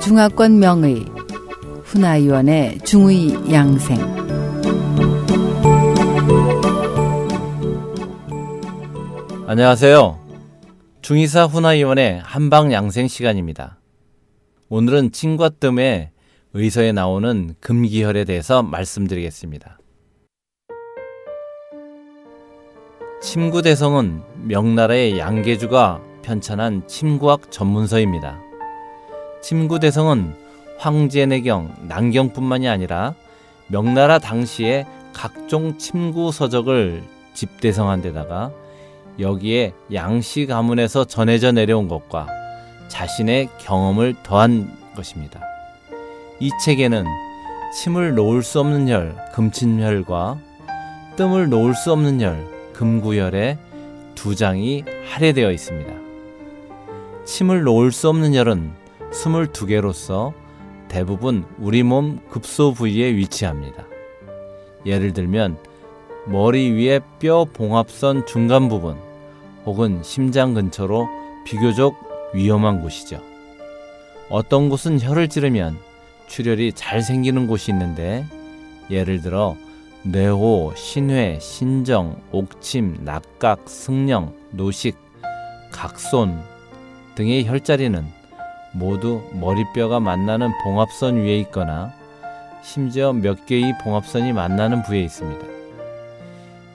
[0.00, 1.04] 중화권 명의
[1.84, 4.16] 훈아위원의 중의 양생
[9.48, 10.20] 안녕하세요.
[11.02, 13.78] 중의사 훈아위원의 한방 양생 시간입니다.
[14.68, 16.10] 오늘은 침과뜸의
[16.54, 19.78] 의서에 나오는 금기혈에 대해서 말씀드리겠습니다.
[23.26, 28.38] 침구대성은 명나라의 양계주가 편찬한 침구학 전문서입니다.
[29.42, 30.32] 침구대성은
[30.78, 33.16] 황제내경, 난경뿐만이 아니라
[33.66, 37.02] 명나라 당시의 각종 침구 서적을
[37.34, 38.52] 집대성한 데다가
[39.18, 42.28] 여기에 양씨 가문에서 전해져 내려온 것과
[42.86, 45.40] 자신의 경험을 더한 것입니다.
[46.38, 47.04] 이 책에는
[47.74, 50.38] 침을 놓을 수 없는 혈, 금친혈과
[51.16, 53.58] 뜸을 놓을 수 없는 혈, 금구혈의
[54.14, 55.92] 두 장이 할애되어 있습니다.
[57.24, 58.70] 침을 놓을 수 없는 혈은
[59.10, 60.34] 22개로서
[60.88, 63.86] 대부분 우리 몸 급소 부위에 위치합니다.
[64.84, 65.58] 예를 들면
[66.26, 68.96] 머리 위에 뼈 봉합선 중간 부분
[69.64, 71.08] 혹은 심장 근처로
[71.44, 71.94] 비교적
[72.34, 73.22] 위험한 곳이죠.
[74.28, 75.78] 어떤 곳은 혀를 찌르면
[76.28, 78.26] 출혈이 잘 생기는 곳이 있는데
[78.90, 79.56] 예를 들어
[80.08, 84.96] 뇌호, 신회, 신정, 옥침, 낙각, 승령, 노식,
[85.72, 86.40] 각손
[87.16, 88.04] 등의 혈자리는
[88.72, 91.92] 모두 머리뼈가 만나는 봉합선 위에 있거나
[92.62, 95.44] 심지어 몇 개의 봉합선이 만나는 부위에 있습니다.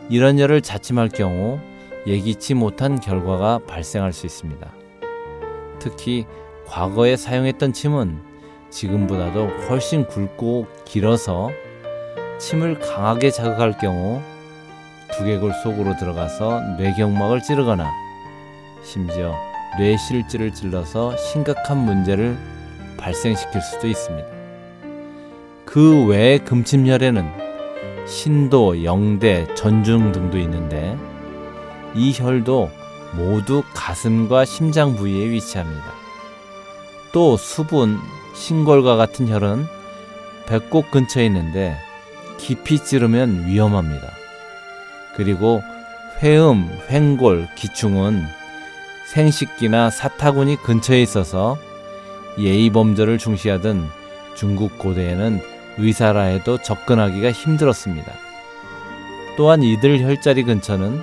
[0.09, 1.57] 이런 혈을 자침할 경우
[2.05, 4.69] 예기치 못한 결과가 발생할 수 있습니다.
[5.79, 6.25] 특히
[6.67, 8.19] 과거에 사용했던 침은
[8.71, 11.51] 지금보다도 훨씬 굵고 길어서
[12.41, 14.19] 침을 강하게 자극할 경우
[15.13, 17.87] 두개골 속으로 들어가서 뇌경막을 찌르거나
[18.83, 19.35] 심지어
[19.77, 22.35] 뇌실질을 찔러서 심각한 문제를
[22.97, 24.27] 발생시킬 수도 있습니다.
[25.65, 30.97] 그 외에 금침혈에는 신도, 영대, 전중 등도 있는데
[31.93, 32.71] 이 혈도
[33.13, 35.93] 모두 가슴과 심장 부위에 위치합니다.
[37.11, 37.99] 또 수분,
[38.33, 39.67] 신골과 같은 혈은
[40.47, 41.77] 배꼽 근처에 있는데
[42.41, 44.11] 깊이 찌르면 위험합니다.
[45.15, 45.63] 그리고
[46.21, 48.25] 회음, 횡골, 기충은
[49.13, 51.57] 생식기나 사타구니 근처에 있어서
[52.39, 53.89] 예의범절을 중시하던
[54.35, 55.39] 중국 고대에는
[55.77, 58.11] 의사라 해도 접근하기가 힘들었습니다.
[59.37, 61.01] 또한 이들 혈자리 근처는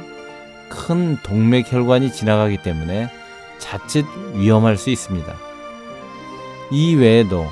[0.68, 3.10] 큰 동맥 혈관이 지나가기 때문에
[3.58, 4.04] 자칫
[4.34, 5.34] 위험할 수 있습니다.
[6.70, 7.46] 이 외에도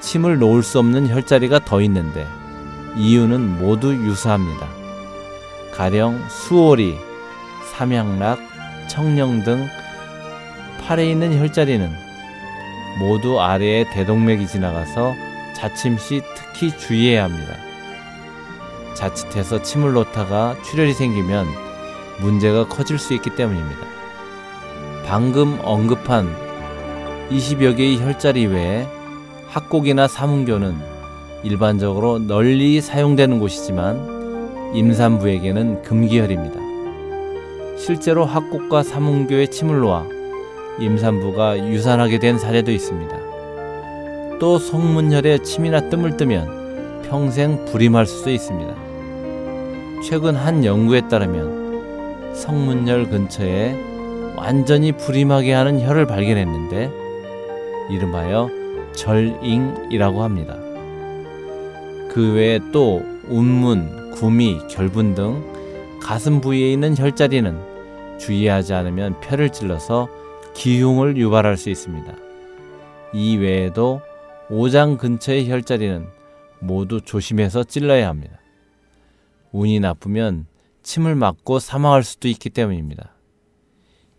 [0.00, 2.26] 침을 놓을 수 없는 혈자리가 더 있는데
[2.96, 4.68] 이유는 모두 유사합니다.
[5.72, 6.98] 가령 수오리,
[7.72, 8.38] 삼양락,
[8.88, 9.66] 청령 등
[10.80, 11.90] 팔에 있는 혈자리는
[12.98, 15.14] 모두 아래에 대동맥이 지나가서
[15.54, 17.54] 자침 시 특히 주의해야 합니다.
[18.94, 21.46] 자칫해서 침을 놓다가 출혈이 생기면
[22.20, 23.80] 문제가 커질 수 있기 때문입니다.
[25.06, 26.34] 방금 언급한
[27.30, 28.86] 20여 개의 혈자리 외에
[29.48, 30.91] 학곡이나 사문교는
[31.44, 36.60] 일반적으로 널리 사용되는 곳이지만 임산부에게는 금기혈입니다.
[37.76, 40.06] 실제로 학곡과 사문교의 침을 놓아
[40.78, 43.16] 임산부가 유산하게 된 사례도 있습니다.
[44.38, 48.74] 또 성문혈에 침이나 뜸을 뜨면 평생 불임할 수도 있습니다.
[50.04, 53.76] 최근 한 연구에 따르면 성문혈 근처에
[54.36, 56.90] 완전히 불임하게 하는 혈을 발견했는데
[57.90, 58.48] 이름하여
[58.92, 60.71] 절잉이라고 합니다.
[62.12, 70.10] 그 외에 또 운문, 구미, 결분 등 가슴 부위에 있는 혈자리는 주의하지 않으면 폐를 찔러서
[70.52, 72.14] 기흉을 유발할 수 있습니다.
[73.14, 74.02] 이 외에도
[74.50, 76.06] 오장 근처의 혈자리는
[76.60, 78.38] 모두 조심해서 찔러야 합니다.
[79.52, 80.44] 운이 나쁘면
[80.82, 83.14] 침을 맞고 사망할 수도 있기 때문입니다.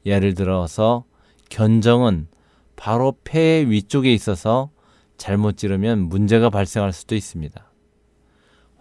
[0.04, 1.04] 예를 들어서
[1.52, 2.26] 견정은
[2.76, 4.72] 바로 폐의 위쪽에 있어서
[5.18, 7.73] 잘못 찌르면 문제가 발생할 수도 있습니다.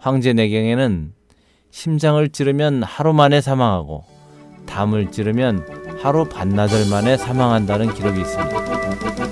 [0.03, 1.13] 황제 내경에는
[1.71, 4.03] 심장을 찌르면 하루 만에 사망하고
[4.65, 5.65] 담을 찌르면
[6.01, 9.22] 하루 반나절 만에 사망한다는 기록이 있습니다.